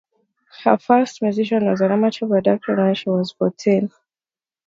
Her 0.63 0.79
first 0.79 1.21
musical 1.21 1.59
was 1.65 1.79
an 1.79 1.91
amateur 1.91 2.25
production 2.25 2.75
when 2.75 2.95
she 2.95 3.07
was 3.07 3.33
fourteen. 3.33 3.91